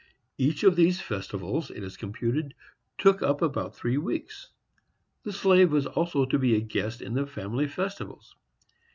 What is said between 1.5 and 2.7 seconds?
it is computed,